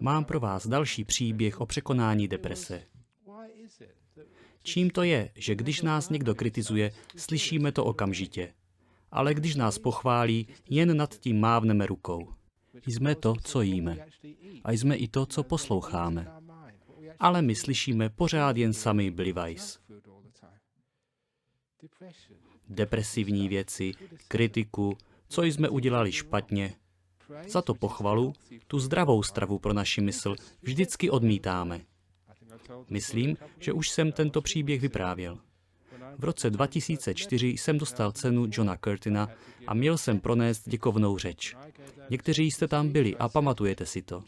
[0.00, 2.82] Mám pro vás další příběh o překonání deprese.
[4.62, 8.54] Čím to je, že když nás někdo kritizuje, slyšíme to okamžitě.
[9.10, 12.34] Ale když nás pochválí, jen nad tím mávneme rukou.
[12.86, 14.06] Jsme to, co jíme.
[14.64, 16.32] A jsme i to, co posloucháme.
[17.18, 19.78] Ale my slyšíme pořád jen samý blivajs.
[22.68, 23.92] Depresivní věci,
[24.28, 24.96] kritiku,
[25.28, 26.74] co jsme udělali špatně.
[27.48, 28.32] Za to pochvalu,
[28.66, 31.80] tu zdravou stravu pro naši mysl, vždycky odmítáme.
[32.90, 35.38] Myslím, že už jsem tento příběh vyprávěl.
[36.18, 39.28] V roce 2004 jsem dostal cenu Johna Curtina
[39.66, 41.56] a měl jsem pronést děkovnou řeč.
[42.10, 44.24] Někteří jste tam byli a pamatujete si to.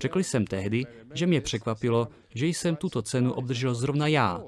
[0.00, 4.42] Řekl jsem tehdy, že mě překvapilo, že jsem tuto cenu obdržel zrovna já,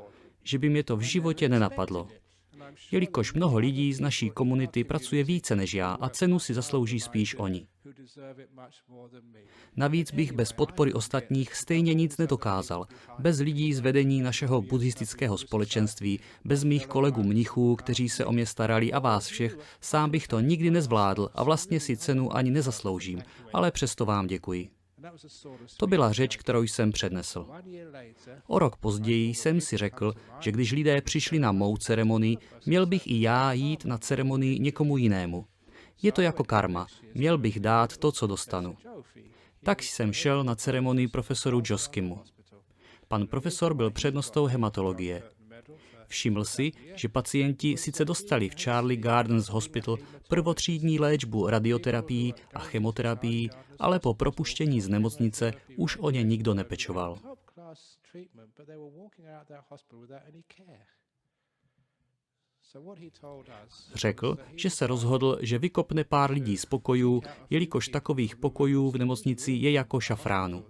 [0.45, 2.09] že by mě to v životě nenapadlo
[2.93, 7.35] jelikož mnoho lidí z naší komunity pracuje více než já a cenu si zaslouží spíš
[7.39, 7.67] oni.
[9.77, 12.87] Navíc bych bez podpory ostatních stejně nic nedokázal.
[13.19, 18.47] Bez lidí z vedení našeho buddhistického společenství, bez mých kolegů mnichů, kteří se o mě
[18.47, 23.23] starali a vás všech, sám bych to nikdy nezvládl a vlastně si cenu ani nezasloužím,
[23.53, 24.71] ale přesto vám děkuji.
[25.77, 27.47] To byla řeč, kterou jsem přednesl.
[28.47, 33.07] O rok později jsem si řekl, že když lidé přišli na mou ceremonii, měl bych
[33.07, 35.47] i já jít na ceremonii někomu jinému.
[36.03, 36.87] Je to jako karma.
[37.15, 38.77] Měl bych dát to, co dostanu.
[39.65, 42.21] Tak jsem šel na ceremonii profesoru Joskimu.
[43.09, 45.23] Pan profesor byl přednostou hematologie.
[46.07, 49.97] Všiml si, že pacienti sice dostali v Charlie Gardens Hospital
[50.29, 57.19] prvotřídní léčbu radioterapií a chemoterapií, ale po propuštění z nemocnice už o ně nikdo nepečoval.
[63.95, 69.53] Řekl, že se rozhodl, že vykopne pár lidí z pokojů, jelikož takových pokojů v nemocnici
[69.53, 70.65] je jako šafránu.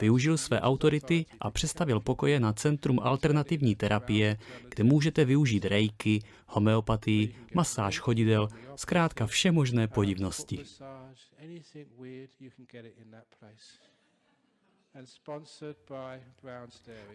[0.00, 4.36] Využil své autority a přestavil pokoje na Centrum alternativní terapie,
[4.68, 10.64] kde můžete využít rejky, homeopatii, masáž chodidel, zkrátka vše možné podivnosti.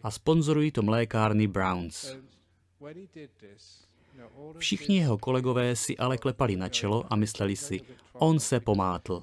[0.03, 2.15] A sponzorují to mlékárny Browns.
[4.57, 7.81] Všichni jeho kolegové si ale klepali na čelo a mysleli si,
[8.13, 9.21] on se pomátl.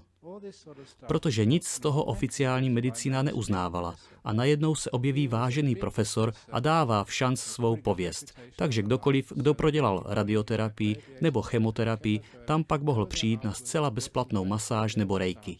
[1.06, 7.04] Protože nic z toho oficiální medicína neuznávala a najednou se objeví vážený profesor a dává
[7.04, 8.38] v šanc svou pověst.
[8.56, 14.96] Takže kdokoliv, kdo prodělal radioterapii nebo chemoterapii, tam pak mohl přijít na zcela bezplatnou masáž
[14.96, 15.58] nebo rejky.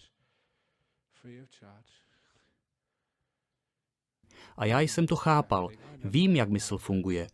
[4.57, 5.69] A já jsem to chápal.
[6.05, 7.27] Vím, jak mysl funguje.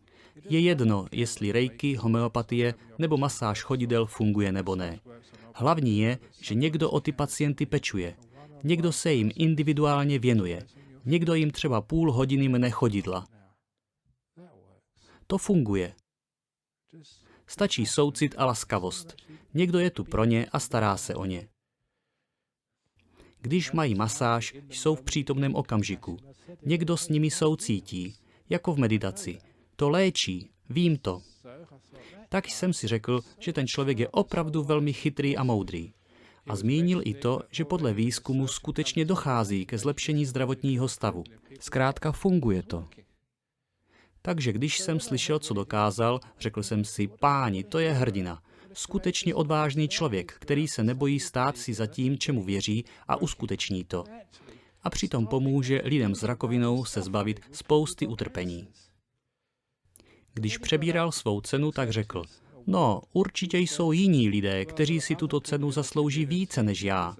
[0.49, 4.99] Je jedno, jestli rejky, homeopatie nebo masáž chodidel funguje nebo ne.
[5.55, 8.15] Hlavní je, že někdo o ty pacienty pečuje.
[8.63, 10.67] Někdo se jim individuálně věnuje.
[11.05, 13.27] Někdo jim třeba půl hodiny mne chodidla.
[15.27, 15.93] To funguje.
[17.47, 19.15] Stačí soucit a laskavost.
[19.53, 21.47] Někdo je tu pro ně a stará se o ně.
[23.41, 26.17] Když mají masáž, jsou v přítomném okamžiku.
[26.65, 28.15] Někdo s nimi soucítí,
[28.49, 29.39] jako v meditaci.
[29.83, 31.21] To léčí, vím to.
[32.29, 35.93] Tak jsem si řekl, že ten člověk je opravdu velmi chytrý a moudrý.
[36.47, 41.23] A zmínil i to, že podle výzkumu skutečně dochází ke zlepšení zdravotního stavu.
[41.59, 42.87] Zkrátka funguje to.
[44.21, 48.41] Takže když jsem slyšel, co dokázal, řekl jsem si, páni, to je hrdina.
[48.73, 54.03] Skutečně odvážný člověk, který se nebojí stát si za tím, čemu věří a uskuteční to.
[54.83, 58.67] A přitom pomůže lidem s rakovinou se zbavit spousty utrpení.
[60.33, 62.23] Když přebíral svou cenu, tak řekl,
[62.67, 67.15] no, určitě jsou jiní lidé, kteří si tuto cenu zaslouží více než já.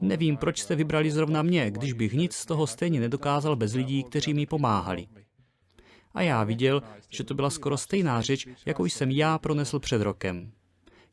[0.00, 4.04] Nevím, proč jste vybrali zrovna mě, když bych nic z toho stejně nedokázal bez lidí,
[4.04, 5.06] kteří mi pomáhali.
[6.12, 10.52] A já viděl, že to byla skoro stejná řeč, jakou jsem já pronesl před rokem.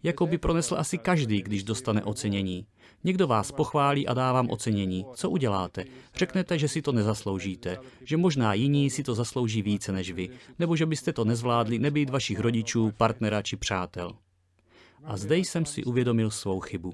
[0.03, 2.67] Jako by pronesl asi každý, když dostane ocenění.
[3.03, 5.05] Někdo vás pochválí a dá vám ocenění.
[5.14, 5.85] Co uděláte?
[6.16, 10.29] Řeknete, že si to nezasloužíte, že možná jiní si to zaslouží více než vy,
[10.59, 14.11] nebo že byste to nezvládli nebýt vašich rodičů, partnera či přátel.
[15.03, 16.93] A zde jsem si uvědomil svou chybu.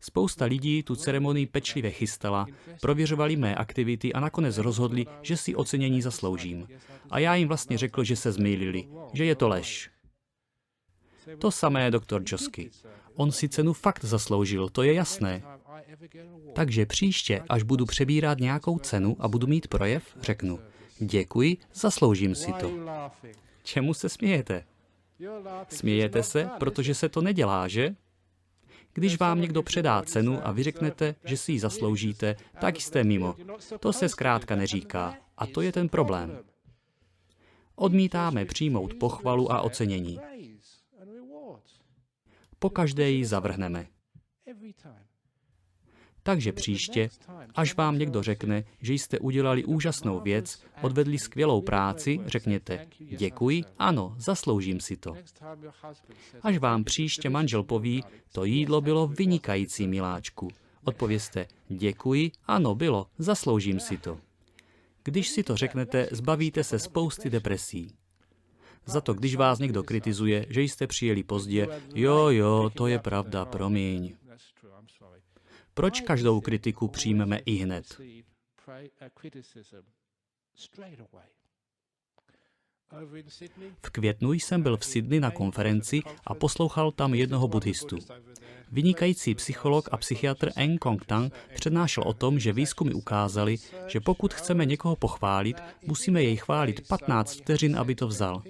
[0.00, 2.46] Spousta lidí tu ceremonii pečlivě chystala,
[2.80, 6.68] prověřovali mé aktivity a nakonec rozhodli, že si ocenění zasloužím.
[7.10, 9.90] A já jim vlastně řekl, že se zmýlili, že je to lež.
[11.38, 12.70] To samé doktor Josky.
[13.16, 15.42] On si cenu fakt zasloužil, to je jasné.
[16.52, 20.58] Takže příště, až budu přebírat nějakou cenu a budu mít projev, řeknu,
[20.98, 22.70] děkuji, zasloužím si to.
[23.62, 24.64] Čemu se smějete?
[25.68, 27.94] Smějete se, protože se to nedělá, že?
[28.94, 33.34] Když vám někdo předá cenu a vy řeknete, že si ji zasloužíte, tak jste mimo.
[33.80, 35.14] To se zkrátka neříká.
[35.38, 36.38] A to je ten problém.
[37.74, 40.20] Odmítáme přijmout pochvalu a ocenění.
[42.58, 43.86] Po každé ji zavrhneme.
[46.22, 47.08] Takže příště,
[47.54, 54.14] až vám někdo řekne, že jste udělali úžasnou věc, odvedli skvělou práci, řekněte děkuji, ano,
[54.18, 55.14] zasloužím si to.
[56.42, 60.48] Až vám příště manžel poví, to jídlo bylo vynikající, miláčku.
[60.84, 64.18] Odpověste děkuji, ano, bylo, zasloužím si to.
[65.04, 67.92] Když si to řeknete, zbavíte se spousty depresí.
[68.86, 73.44] Za to, když vás někdo kritizuje, že jste přijeli pozdě, jo, jo, to je pravda,
[73.44, 74.16] promiň.
[75.74, 78.00] Proč každou kritiku přijmeme i hned?
[83.82, 87.98] V květnu jsem byl v Sydney na konferenci a poslouchal tam jednoho buddhistu.
[88.72, 93.56] Vynikající psycholog a psychiatr Eng Kong Tang přednášel o tom, že výzkumy ukázaly,
[93.86, 95.56] že pokud chceme někoho pochválit,
[95.86, 98.42] musíme jej chválit 15 vteřin, aby to vzal.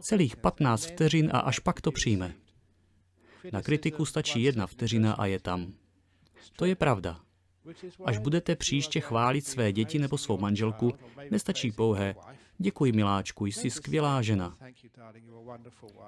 [0.00, 2.34] Celých 15 vteřin a až pak to přijme.
[3.52, 5.74] Na kritiku stačí jedna vteřina a je tam.
[6.56, 7.24] To je pravda.
[8.04, 10.92] Až budete příště chválit své děti nebo svou manželku,
[11.30, 12.14] nestačí pouhé
[12.58, 14.56] Děkuji, miláčku, jsi skvělá žena.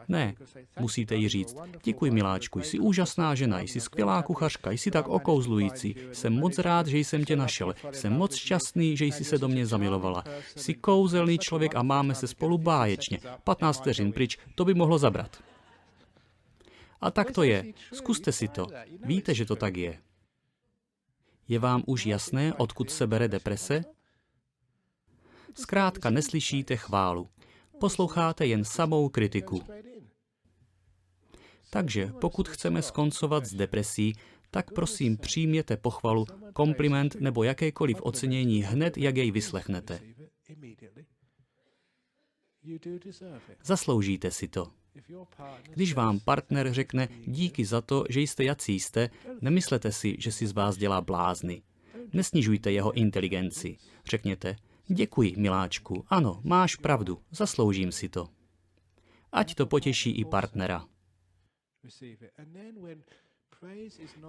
[0.09, 0.35] Ne,
[0.81, 1.57] musíte jí říct.
[1.85, 5.95] Děkuji, miláčku, jsi úžasná žena, jsi skvělá kuchařka, jsi tak okouzlující.
[6.13, 7.75] Jsem moc rád, že jsem tě našel.
[7.93, 10.25] Jsem moc šťastný, že jsi se do mě zamilovala.
[10.57, 13.19] Jsi kouzelný člověk a máme se spolu báječně.
[13.45, 15.43] 15 vteřin pryč, to by mohlo zabrat.
[17.01, 17.65] A tak to je.
[17.93, 18.67] Zkuste si to.
[19.05, 19.99] Víte, že to tak je.
[21.49, 23.85] Je vám už jasné, odkud se bere deprese?
[25.55, 27.29] Zkrátka neslyšíte chválu.
[27.81, 29.63] Posloucháte jen samou kritiku.
[31.71, 34.13] Takže pokud chceme skoncovat s depresí,
[34.51, 40.01] tak prosím přijměte pochvalu, kompliment nebo jakékoliv ocenění hned, jak jej vyslechnete.
[43.65, 44.73] Zasloužíte si to.
[45.75, 49.11] Když vám partner řekne díky za to, že jste jací jste,
[49.41, 51.63] nemyslete si, že si z vás dělá blázny.
[52.13, 53.77] Nesnižujte jeho inteligenci.
[54.07, 54.57] Řekněte,
[54.89, 58.29] děkuji, miláčku, ano, máš pravdu, zasloužím si to.
[59.33, 60.87] Ať to potěší i partnera.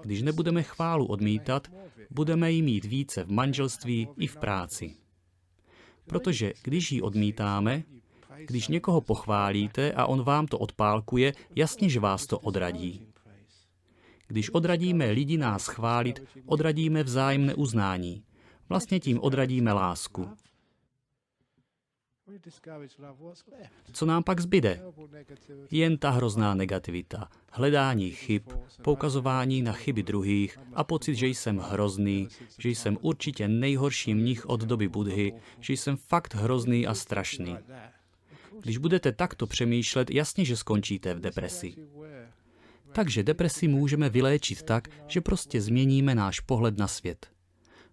[0.02, 1.68] Když nebudeme chválu odmítat,
[2.10, 4.96] budeme ji mít více v manželství i v práci.
[6.06, 7.84] Protože když ji odmítáme,
[8.46, 13.08] když někoho pochválíte a on vám to odpálkuje, jasně, že vás to odradí.
[14.28, 18.24] Když odradíme lidi nás chválit, odradíme vzájemné uznání.
[18.70, 20.30] Vlastně tím odradíme lásku.
[23.92, 24.82] Co nám pak zbyde?
[25.72, 28.42] Jen ta hrozná negativita, hledání chyb,
[28.82, 32.28] poukazování na chyby druhých a pocit, že jsem hrozný,
[32.60, 37.58] že jsem určitě nejhorší mnich od doby Budhy, že jsem fakt hrozný a strašný.
[38.64, 41.76] Když budete takto přemýšlet, jasně, že skončíte v depresi.
[42.92, 47.28] Takže depresi můžeme vyléčit tak, že prostě změníme náš pohled na svět.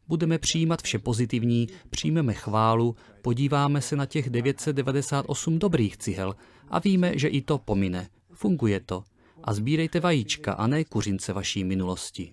[0.09, 6.37] Budeme přijímat vše pozitivní, přijmeme chválu, podíváme se na těch 998 dobrých cihel
[6.69, 8.09] a víme, že i to pomine.
[8.33, 9.05] Funguje to.
[9.45, 12.33] A sbírejte vajíčka a ne kuřince vaší minulosti.